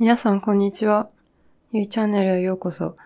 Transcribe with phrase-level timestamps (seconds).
[0.00, 1.08] 皆さん、こんにちは。
[1.70, 2.96] ゆいチャンネルへようこそ。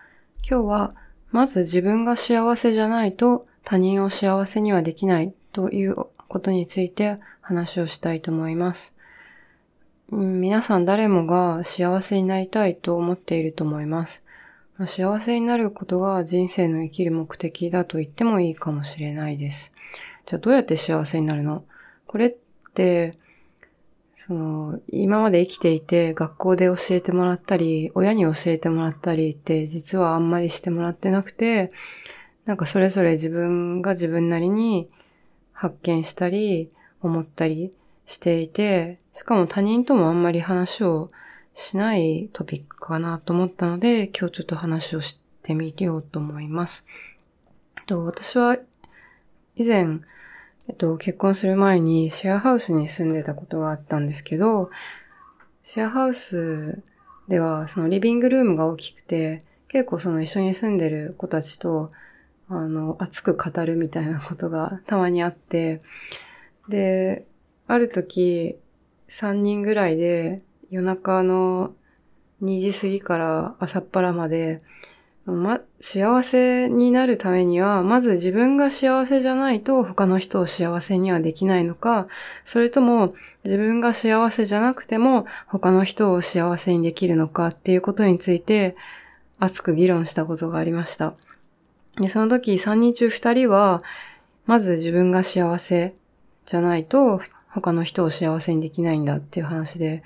[0.41, 0.89] 今日は、
[1.31, 5.95] まず自分が幸せじゃないと他人を幸せにはできないという
[6.27, 8.95] ことについて話をしたいと思います。
[10.09, 14.23] 皆さん誰もが幸せになりたいと思っていると思います。
[14.87, 19.73] 幸せになることが人生の生きる目的だと言ってもいいかもしれないです。
[20.25, 21.65] じゃあどうやって幸せになるの？
[22.07, 22.35] これっ
[22.73, 23.15] て、
[24.21, 31.71] その、今まで生きていて学校で教えてもらったり、親に教えてもらったりって実はあんまりしてもらってなくて、
[32.43, 34.89] なんかそれぞれ自分が自分なりに
[35.53, 36.69] 発見したり、
[37.01, 37.71] 思ったり
[38.07, 41.07] していて、しかも他人ともあんまり話を
[41.53, 46.83] しないトピックかなと思ったので、今日ちょっと話をしてみようと思います。
[47.85, 48.57] と私は
[49.55, 50.01] 以前、
[50.69, 54.69] えっと、結婚する前にシェアハウスに住んでたことがあったんですけど、
[55.63, 56.83] シェアハウス
[57.27, 61.89] ではそのリビングルームが大きくて、結構その一緒に住んでる子たちと、
[62.49, 65.81] あの、熱く語るみたいなことが たまにあって、
[66.67, 67.25] で、
[67.65, 68.55] ある時、
[69.07, 70.37] 3人ぐらいで
[70.69, 71.73] 夜中の
[72.43, 74.59] 2時過ぎから朝っぱらまで、
[75.29, 82.07] ま、幸せになるためには、まず自分が幸せじゃないと他の人を幸せにはできないのか、
[82.45, 83.13] それとも
[83.43, 88.75] 自分が幸せじゃなくても他の人を幸せにできるのかっていうことについて
[89.39, 91.13] 熱く議論したことがありました。
[91.97, 93.81] で、その時3人中2人は、
[94.45, 95.93] まず自分が幸せ
[96.45, 100.03] じゃないと他の人を幸せにできないんだっていう話で、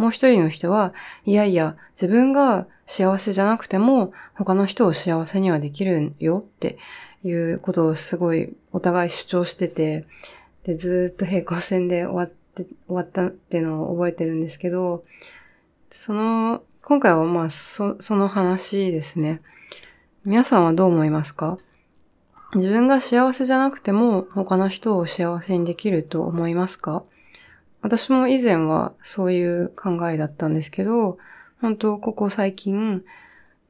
[0.00, 0.94] もう一人の人は、
[1.26, 6.78] いやいや、自分が幸せじゃなくても、他の人を幸せにはできるよって
[7.22, 10.06] いうことをすごいお互い主張してて、
[10.64, 15.04] で、ずっと平行線で終わって、終わったっていうのを覚えてるんですけど、
[15.90, 19.42] その、今回はまあ、そ、その話ですね。
[20.24, 21.58] 皆さんはどう思いますか？
[22.54, 27.04] 自分が幸せじゃなくても他の人を幸せにできると思いますか？
[27.82, 31.18] 私も以前はそういう考えだったんですけど、
[31.60, 33.04] 本当ここ最近、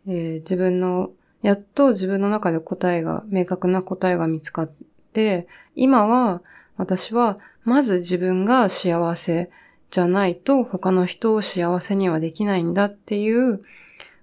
[0.06, 1.10] えー、自分の、
[1.42, 4.70] やっと自分の中で答えが、明確な答えが見つかっ
[5.12, 6.42] て、今は
[6.76, 9.50] 私はまず自分が幸せ
[9.90, 13.62] じゃないと他の人を幸せにはできないんだっていう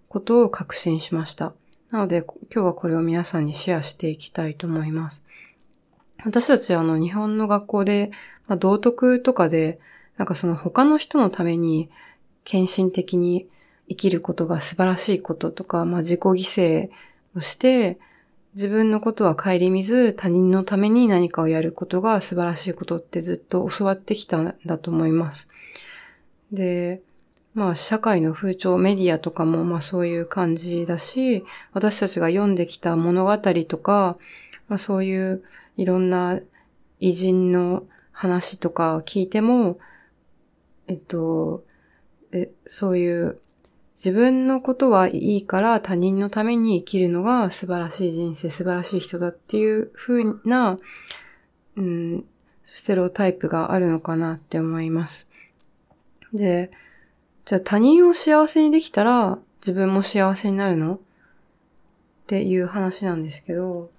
[0.10, 1.54] ことを確信しました。
[1.92, 2.24] なので
[2.54, 5.24] 今日はこれを皆さんにシェアしていきたいと思います。
[6.26, 8.12] 私たちはあの日本の学校で
[8.48, 9.80] まあ、道徳とかで、
[10.18, 11.90] なんかその他の人のために
[12.44, 13.48] 献身的に
[13.90, 16.90] 生きることが素晴らしいこととか、まあ、自己犠牲
[17.36, 18.00] をして、
[18.54, 25.48] 自分のことは顧みず他人のために何かをやることが素晴らしいことってずっと教わってきたんだと思います。
[26.52, 27.04] で、
[27.54, 31.44] まあ社会の風潮、メディアとかもまあそういう感じだし、
[31.74, 34.18] 私たちが読んできた物語とか、
[34.68, 35.44] まあそういう
[35.76, 36.40] いろんな
[37.00, 37.84] 偉人の
[38.18, 39.78] 話とか聞いても、
[40.88, 41.64] えっと、
[42.32, 43.40] えそういう
[43.94, 50.80] 自分のことはいいから他人のために生きるのが素晴らしい人生、素晴らしい人だっていう風な、
[51.76, 52.26] うん、
[52.66, 55.28] ステレオタイプがあるのかなって思います。
[56.34, 56.72] で、
[57.46, 60.96] じゃあ他人を幸せにできたら自分も幸せになるの？
[60.96, 61.00] っ
[62.26, 63.92] ていう話なんですけど、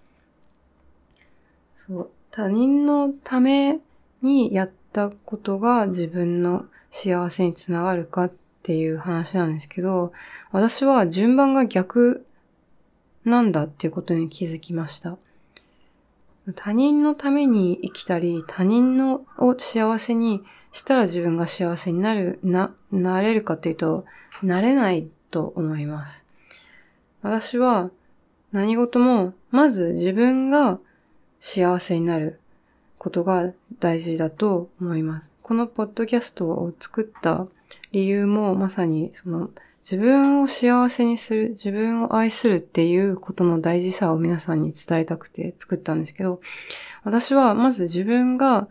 [1.77, 3.79] そう、他人のため
[4.23, 10.13] にやったことが自分の幸せにつながるかっていう話なんですけど、
[10.53, 12.25] 私は順番が逆
[13.25, 15.17] なんだっていうことに気づきました。
[16.55, 20.43] 他人のために生きたり、他人のを幸せに
[20.73, 24.07] したら自分が幸せになる、な、なれるかっていうと、
[24.43, 26.25] なれないと思います。
[27.23, 27.91] 私は
[28.53, 30.79] 何事も、まず自分が
[31.41, 32.41] 幸せになる
[32.99, 35.27] ことが大事だと思います。
[35.43, 37.47] このポッドキャストを作った
[37.93, 39.51] 理由もまさにその
[39.91, 46.43] 自分を幸せにする、自分を愛するっていうことの大事さを皆さんに伝えたくて作ったんですけど、
[47.05, 48.69] 私はまず自分が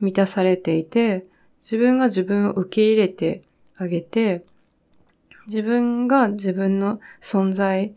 [0.00, 1.24] 満たされていて、
[1.62, 3.44] 自分が自分を受け入れて
[3.76, 4.42] あげて、
[5.46, 7.94] 自分が自分の存在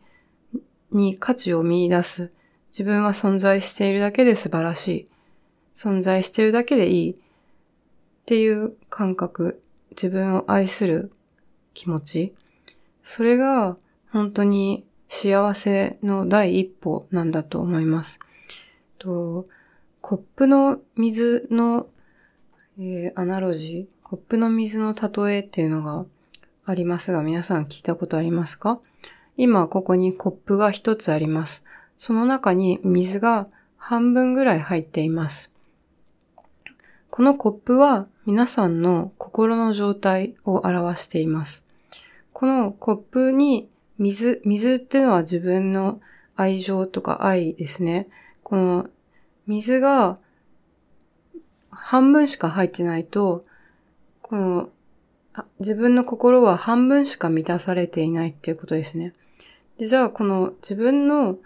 [0.92, 2.32] に価値を見出す。
[2.72, 5.08] 自分は存在しているだけで素晴らしい。
[5.76, 7.16] 存在してるだけでいいっ
[8.26, 9.62] ていう感覚、
[9.92, 11.12] 自分を愛する
[11.74, 12.34] 気持ち、
[13.04, 13.78] それが
[14.12, 18.20] 本当に幸せの第一歩なんだと思います。
[18.98, 19.48] と
[20.02, 21.88] コップの水の、
[22.80, 26.06] えー、アナロジー、コップの水の例えっていうのが
[26.66, 28.80] ありますが、皆さん聞いたことありますか？
[29.38, 31.64] 今ここにコップが一つあります。
[31.98, 35.52] その中に水が半分ぐらい入っています。
[37.16, 41.64] このコップは皆さんの心の状態を表しています。
[42.34, 46.02] このコップに水、水っていうのは自分の
[46.36, 48.10] 愛情とか愛ですね。
[48.44, 48.90] この
[49.48, 50.18] 水が
[51.70, 53.46] 半分しか入ってないと、
[54.22, 54.70] この
[55.62, 59.14] 自分の心は半分しか満たされていないっていうことですね。
[59.78, 61.38] でじゃあこの自分の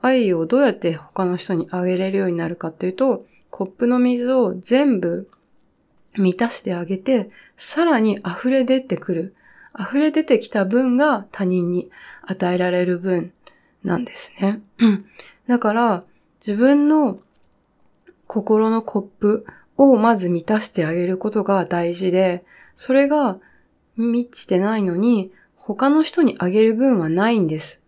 [0.00, 5.28] 愛をどうやって他の人にあげれるようになるかっていうと、コップの水を全部
[6.16, 9.34] 満たしてあげて、さらに溢れ出てくる。
[9.78, 11.90] 溢れ出てきた分が他人に
[12.22, 13.32] 与えられる分
[13.84, 14.60] なんですね。
[15.46, 16.04] だから、
[16.40, 17.18] 自分の
[18.26, 22.44] 心のコップをまず満たしてあげることが大事で、
[22.74, 23.38] それが
[23.96, 27.80] 満ちてないのに、他の人にあげる分はないんです。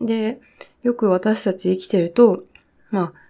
[0.00, 0.40] で、
[0.82, 2.44] よく私たち生きてると、
[2.90, 3.25] まあ、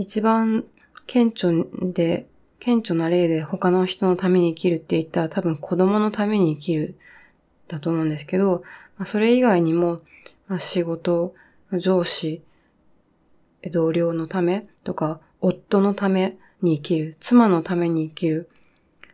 [0.00, 0.64] 一番
[1.06, 2.26] 顕著で、
[2.58, 6.98] 顕著な例で他の人のために生きるって言ったら多分子供のために生きる
[7.68, 8.62] だと思うんですけど、
[8.96, 10.00] まあ、それ以外にも、
[10.48, 11.34] まあ、仕事、
[11.74, 12.40] 上司、
[13.70, 18.48] 同僚のためとか、夫のために生きる、妻のために生きる、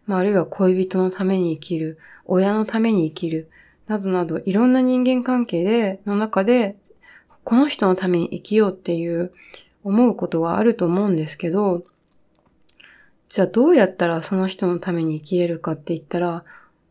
[0.06, 3.50] まあ、あるいは恋人のために生きる、親のために生きる、
[3.88, 6.76] などなどいろんな人間関係で、の中で、
[7.42, 9.32] この人のために生きようっていう
[9.86, 11.84] 思うことはあると思うんですけど、
[13.28, 16.44] じゃあどうやったらその人のために生きれるかって言ったら、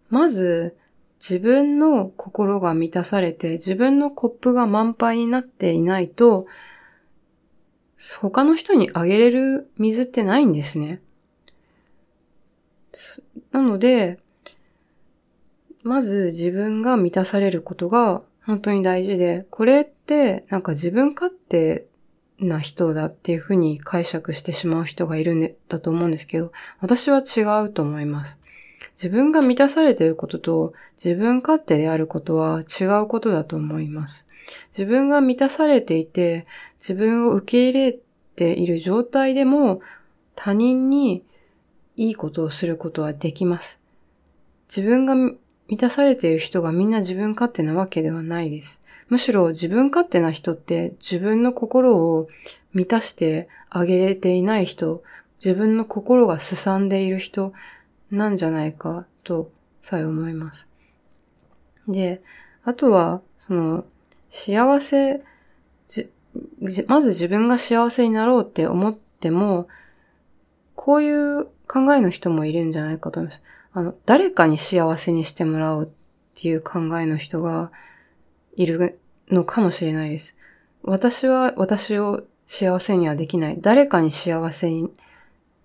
[0.09, 0.77] まず
[1.19, 6.47] 自分の心が満たされて自分のコップが満杯になっていないと、
[8.21, 11.01] 他の人にあげれる水ってないんですね。
[13.51, 14.19] なので、
[15.83, 21.87] まず自分が満たされることが本当に大事で、これってなんか自分勝手
[22.39, 26.51] な人だっていうふうに解釈してしまう人がいるんだと思うんですけど、
[26.81, 28.39] 私は違うと思います。
[28.97, 30.73] 自分が満たされていることと
[31.03, 34.25] 自分勝手であることは違うことだと思います。
[34.69, 36.45] 自分が満たされていて、
[36.79, 37.99] 自分を受け入れ
[38.35, 39.81] ている状態でも
[40.35, 41.23] 他人に
[41.95, 43.79] いいことをすることはできます。
[44.69, 45.37] 自分が満
[45.77, 48.79] たされている人がみんな自分勝手なわけではないです。
[49.09, 52.27] むしろ自分勝手な人って自分の心を
[52.73, 55.03] 満たしてあげれていない人、
[55.43, 57.53] 自分の心がすさんでいる人
[58.11, 60.67] なんじゃないかとさえ思います。
[61.87, 62.21] で、
[62.63, 63.85] あとは、その、
[64.31, 65.21] 幸せ、
[66.87, 69.67] まず自分が幸せになろうって思っても、
[70.75, 73.43] こういう考えの人もいるんじゃないかと思います。
[73.73, 75.87] あの、誰かに幸せにしてもらおうっ
[76.33, 77.71] ていう考えの人が
[78.55, 78.99] いる
[79.29, 80.35] のかもしれないです。
[80.83, 83.57] 私は私を幸せにはできない。
[83.59, 84.91] 誰かに幸せに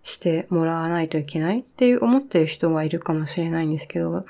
[0.03, 4.25] してもらわないといけないっていう思ってる人はいるかもしれないんですけど、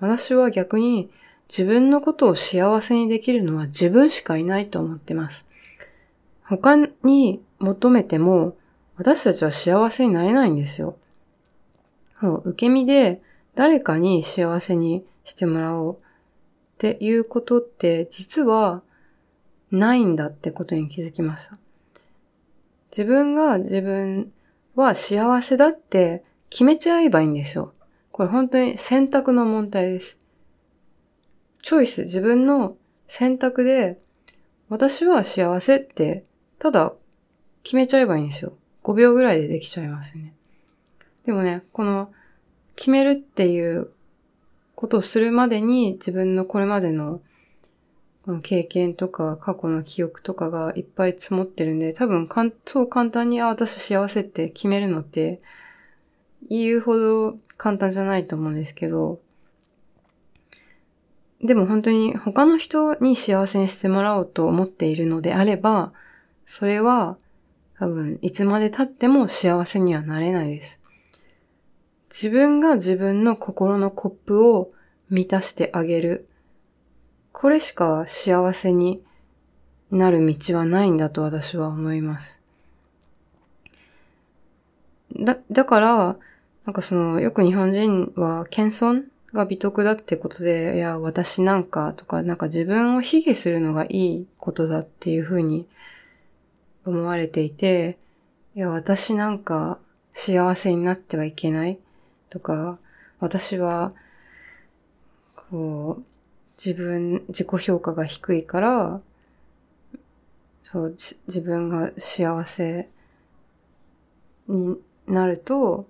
[0.00, 1.10] 私は逆に
[1.48, 5.46] 自分のことを幸せにできるのは自分しかいないと思ってます。
[6.44, 8.56] 他に求めても
[8.96, 10.96] 私たちは幸せになれないんですよ。
[12.20, 13.22] 受け身で
[13.54, 15.98] 誰かに幸せにしてもらおう
[16.80, 18.82] っていうことって実は
[19.70, 21.58] ないんだってことに気づきました。
[22.90, 24.32] 自分が自分
[24.74, 27.74] は幸せだって決めちゃえばいいんですよ。
[28.12, 30.20] これ本当に選択の問題です。
[31.62, 34.00] チョイス、自分の選択で
[34.70, 36.24] 私は幸せって
[36.58, 36.94] ただ
[37.62, 38.54] 決めちゃえばいいんですよ。
[38.84, 40.32] 5秒ぐらいでできちゃいますね。
[41.26, 42.10] でもね、この
[42.74, 43.90] 決めるっていう
[44.80, 47.20] ことをするまでに自分のこれまでの
[48.42, 55.42] 経験とか過去の記憶とかがいっぱい積もってるんで、多分かん、そう簡単に、あ、私幸せって決めるのって
[56.48, 59.20] 言うほど簡単じゃないと思うんですけど、
[61.42, 65.92] でも本当に他の人に幸せにしてもらおうと思っているのであれば、
[66.46, 67.18] それは
[67.78, 70.79] 多分いつまで経っても幸せにはなれないです。
[72.10, 74.70] 自分が自分の心のコップを
[75.08, 76.28] 満たしてあげる。
[77.32, 79.02] これしか幸せに
[79.90, 82.40] なる道はないんだと私は思います。
[85.18, 86.16] だ、だから、
[86.66, 95.66] なんかその、よく日本人は謙遜が美徳だってことで、いや、私なんかとか、なんか自分を卑下するのがいいことだっていうふうに
[96.84, 97.98] 思われていて、
[98.56, 99.78] いや、私なんか
[100.12, 101.78] 幸せになってはいけない
[102.30, 102.78] とか、
[103.18, 103.92] 私は、
[105.50, 106.04] こう、
[106.56, 109.00] 自分、自己評価が低いから、
[110.62, 110.96] そう、
[111.26, 112.88] 自分が幸せ
[114.48, 115.86] になると、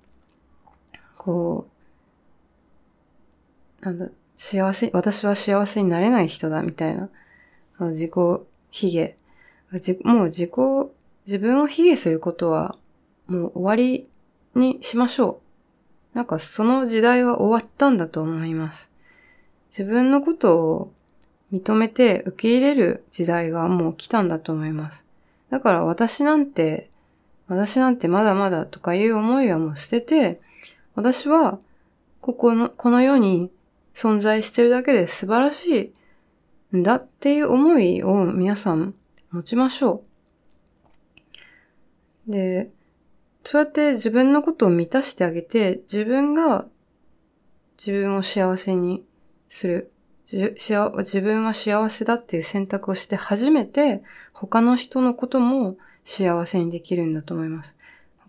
[1.19, 1.69] こ
[3.83, 7.11] う、なんだ、幸せ、私は幸せになれない人だみたいな、
[7.91, 8.13] 自己
[8.71, 9.17] 卑下。
[10.05, 10.51] もう自己、
[11.27, 12.77] 自分を卑下することは
[13.27, 14.09] もう終わり
[14.55, 15.50] にしましょう。
[16.15, 18.91] なんかその時代は終わったんだと思います。
[19.71, 20.93] 自分のことを
[21.53, 25.05] 認めて受け入れる時代がもう来たんだと思います。
[25.51, 26.91] だから私なんて、
[27.49, 30.41] 私なんてまだまだとかいう思いはもう捨てて、
[30.95, 31.59] 私は
[32.21, 33.51] ここの、この世に
[33.95, 35.95] 存在してるだけで素晴らし
[36.73, 38.95] いんだっていう思いを皆さん
[39.33, 40.05] 持ちましょ
[42.29, 42.33] う。
[42.33, 42.71] で、
[43.45, 46.67] そうやって自分のことを満たしてあげて、自分が
[47.79, 49.05] 自分を幸せに
[49.49, 49.93] する。
[50.33, 57.77] 自分は幸せだっていう選択をして初めて他の人のことも幸せにできるんだと思います。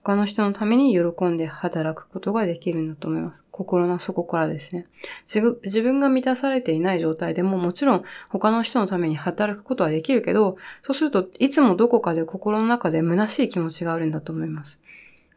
[0.03, 3.43] 他の人のために喜んで働くことができるんだと思います。
[3.51, 4.87] 心の底からですね。
[5.27, 14.79] 自分が満たされていない状態でももちろん他の人のために働くことはできるけど、そうするといつもどこかで心の中で虚しい気持ちがあるんだと思います。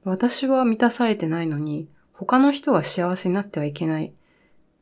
[0.05, 4.13] 私は満たされてないのに他の人が幸せになってはいけないっ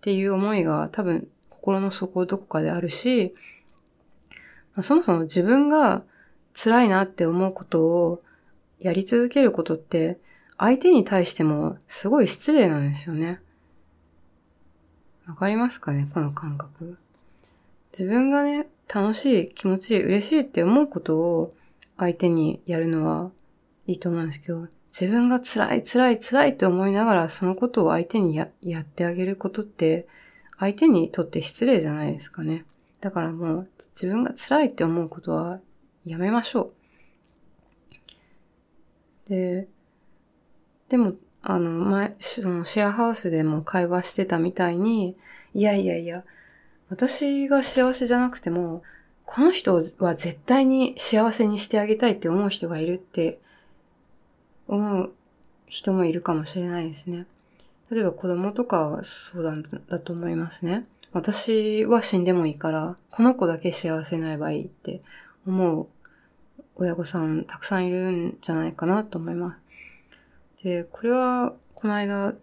[0.01, 3.35] ていう思いが多分心の底どこかであるし、
[4.81, 6.03] そもそも自分が
[6.55, 8.23] 辛いなって思うことを
[8.81, 10.19] やり続けることって、
[10.59, 13.41] 相手に対してもすごい失礼なんですよね。
[15.27, 16.09] わかりますかね？
[16.13, 16.99] この感覚。
[17.93, 21.55] 自分がね、楽しい、気持ちいい、嬉しいって思うことを
[21.97, 23.31] 相手にやるのは
[23.87, 28.47] いいと思うんですけど、自分が辛い、辛い、辛いって思いながらそのことを相手にや
[28.81, 30.07] ってあげることって、
[30.59, 32.67] 相手にとって失礼じゃないですかね。
[33.01, 35.61] だからもう自分が辛いって思うことは
[36.05, 36.73] やめましょ
[39.27, 39.31] う。
[39.31, 39.67] で、
[40.89, 45.17] でも、あの、前、そのシェアハウスでも会話してたみたいに、
[45.55, 46.23] いやいやいや、
[46.91, 48.83] 私が幸せじゃなくても、
[49.25, 53.41] この人は絶対に幸せにしてあげたいって思う人がいるって
[54.75, 55.13] 思う
[55.67, 57.27] 人もいるかもしれないですね。
[57.91, 59.55] 例えば子供とかはそうだ
[59.89, 60.87] だと思いますね。
[61.13, 65.03] 私は死んでもいいから、この子だけ幸せになればいいって
[65.47, 65.87] 思う
[66.77, 69.59] 親御さんたくさんいるんじゃないかなと思いま
[70.57, 70.65] す。
[70.65, 72.35] で、これはこの間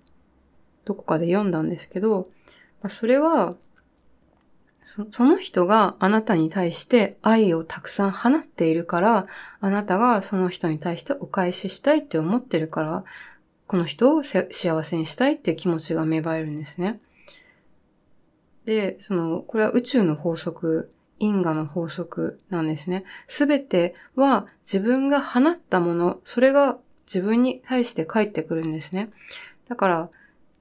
[0.86, 2.29] どこかで読んだんですけど、
[2.83, 3.55] まあ、それは
[4.83, 9.27] そその人があなたに対して愛をたくさん放っているから、
[9.59, 13.03] あなたがその人に対してお返ししたいって思ってるから、
[13.67, 17.00] この人を幸せにしたいって気持ちが芽生えるんですね。
[18.65, 23.03] で、その、これは宇宙の法則因果の法則なんですね。
[23.27, 29.12] すべては自分が放ったもの、それが自分に対して返ってくるんですね。
[29.67, 30.09] だから、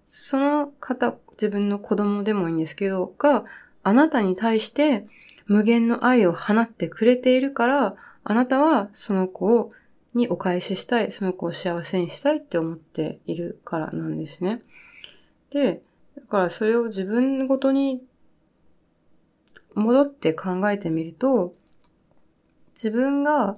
[0.07, 3.45] その方、自分の子供でもいいんですけど、が
[3.83, 5.07] あなたに対して
[5.47, 9.71] 無限の愛を放ってくれているから、あなたはその子を
[10.15, 14.63] にお返ししたい、その子を幸せにしたいって思っているからなんですね。
[15.51, 15.83] で、
[16.17, 18.03] だからそれを自分ごとに
[19.75, 21.55] 戻って考えてみると、
[22.75, 23.57] 自分が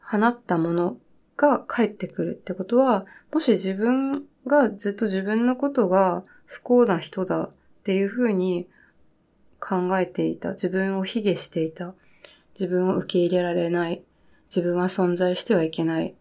[0.00, 0.96] 放ったもの
[1.36, 7.50] が返ってくるってことは、もし自分がずっと自分のことが不幸な人だ
[7.82, 8.68] っていうふうに
[9.58, 10.52] 考えていた。
[10.52, 11.94] 自分を卑下していた。
[12.54, 14.02] 自分を受け入れられない。
[14.54, 16.10] 自分は存在してはいけない。
[16.10, 16.14] っ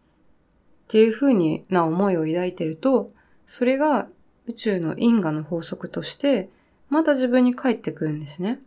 [0.87, 3.11] ていうふうにな思いを抱いてると、
[3.45, 4.07] それが
[4.47, 6.49] 宇宙の因果の法則として
[6.89, 8.59] また自分に返ってくるんですね。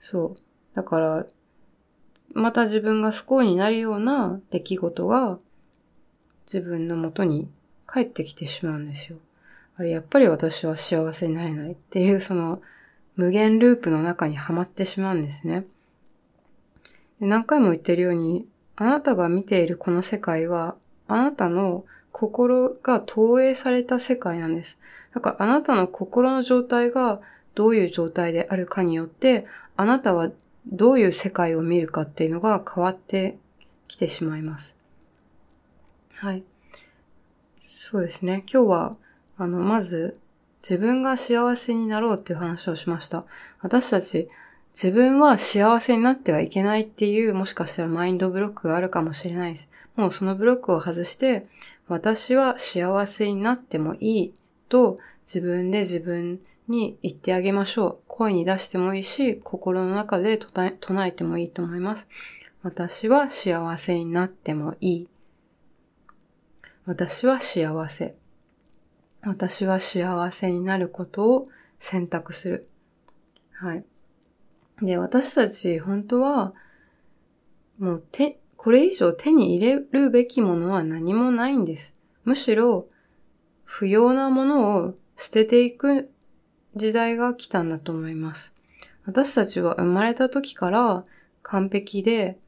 [0.00, 0.40] そう。
[0.74, 1.26] だから、
[2.32, 5.38] また自分が不幸になるような出来事が
[6.46, 7.48] 自分のもとに
[7.86, 9.18] 返ってきてしまうんですよ。
[9.76, 12.62] あれ、やっぱり私は幸せになれないっていうその
[13.16, 15.66] 無限ループの中にはまってしまうんですね。
[17.20, 20.76] で何回も言ってるように、あなたが見ているこの世界は、
[21.06, 24.78] あなたの心が投影された世界なんです。
[25.14, 27.20] だからあなたの心の状態が
[27.54, 29.44] どういう状態であるかによって、
[29.76, 30.30] あなたは
[30.66, 33.38] どういう世界を見るかっていうのが変わって
[33.86, 34.76] きてしまいます。
[36.14, 36.42] はい。
[37.60, 38.44] そうですね。
[38.50, 38.96] 今日は、
[39.36, 40.18] あの、まず、
[40.62, 43.24] 自分が幸せになろうっていう話をしました。
[43.60, 44.28] 私たち、
[44.74, 49.68] 自分は幸せになってはいけないっていう、もしかしたらマインドブロックがあるかもしれないです。
[49.96, 51.46] もうそのブロックを外して、
[51.86, 54.34] 私は幸せになってもいい
[54.68, 57.98] と自分で自分に言ってあげましょう。
[58.08, 62.08] 声に出してもいいし、心の中で唱えてもいいと思います。
[62.62, 65.08] 私は幸せになってもいい。
[66.86, 68.14] 私は幸せ。
[69.26, 72.68] 私は幸せになることを選択する。
[73.52, 73.84] はい。
[74.82, 76.52] で、私たち本当は、
[77.78, 81.92] もう手、これ以上手に入れるべきものは何もないんです。
[82.24, 82.86] むしろ、
[83.64, 86.10] 不要なものを捨てていく
[86.76, 88.52] 時代が来たんだと思います。
[89.06, 91.04] 私たちは生まれた時から
[91.42, 92.38] 完璧で、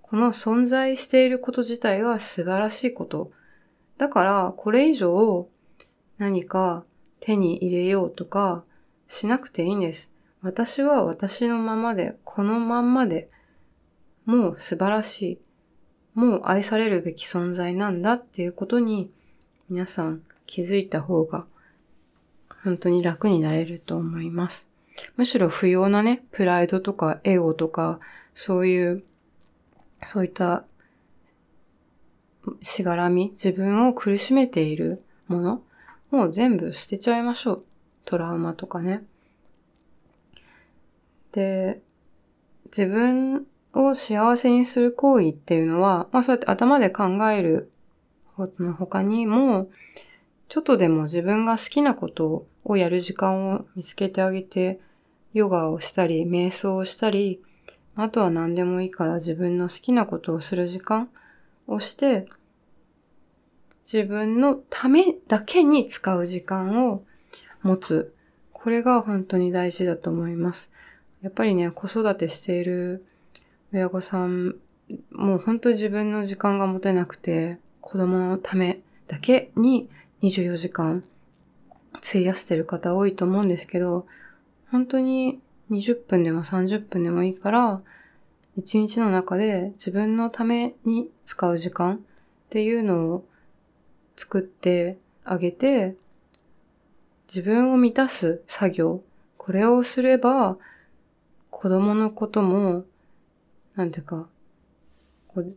[0.00, 3.30] この存在していること自体が素晴らしいこと。
[3.98, 5.48] だから、これ以上
[6.18, 6.84] 何か
[7.20, 8.64] 手に入れようとか
[9.08, 10.10] しなくていいんです。
[10.42, 13.28] 私は私のままで、このまんまで、
[14.24, 15.38] もう素晴らしい。
[16.14, 19.10] もう愛されるべき存在なんだっていうことに
[19.70, 21.46] 皆さん気づいた方が
[22.62, 24.68] 本当に楽になれると思います。
[25.16, 27.98] むしろ不要なね、プライドとかエゴとか
[28.34, 29.04] そういう
[30.04, 30.64] そういった
[32.60, 35.62] しがらみ、自分を苦しめているもの、
[36.12, 37.64] もう全部捨てちゃいましょう。
[38.04, 39.02] トラウマとかね。
[41.32, 41.80] で、
[42.66, 47.72] 自分を幸せにする行為っていうのは、まあそうやって頭で考える
[48.58, 49.70] の他にも、
[50.50, 54.80] ちょっとでも自分が好きなことをやる時間を見つけてあげて、
[55.32, 57.42] ヨガをしたり、瞑想をしたり、
[57.94, 61.08] あとは何でもいいから自分の好きなことをする時間
[61.66, 62.28] をして、
[63.90, 67.02] 自分のためだけに使う時間を
[67.62, 68.14] 持つ。
[68.52, 70.70] これが本当に大事だと思います。
[71.22, 73.04] やっぱりね、子育てしている
[73.72, 74.56] 親御さん、
[75.10, 79.88] もう本当自分の時間が持てなくて、子供のためだけに
[80.22, 81.02] 24時間
[81.94, 84.06] 費やしてる方多いと思うんですけど、
[84.70, 85.40] 本当に
[85.70, 87.80] 20分でも30分でもいいから、
[88.56, 91.98] 一日の中で自分のために使う時間っ
[92.50, 93.24] ていうのを
[94.16, 95.96] 作ってあげて、
[97.28, 99.02] 自分を満たす作業、
[99.38, 100.58] これをすれば、
[101.50, 102.84] 子供のことも、
[103.74, 104.26] なんていうか、
[105.28, 105.54] こう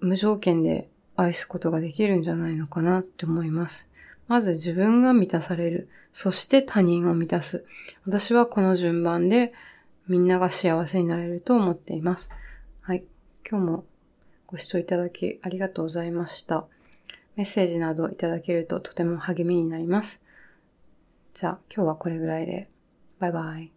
[0.00, 3.88] 無条件で愛すことができるんじゃないのかなって思います。
[4.28, 5.88] まず自分が満たされる。
[6.12, 7.64] そして他人を満たす。
[8.06, 9.52] 私はこの順番で
[10.08, 12.30] みんなが幸せになれると思っています。
[12.82, 13.04] はい。
[13.48, 13.84] 今日も
[14.46, 16.66] ご視聴いただきありがとうございました。
[17.36, 20.20] メッセージなどいただけるととても励みになります。
[21.32, 22.68] じゃあ今日はこれぐらいで。
[23.18, 23.73] バイバイ。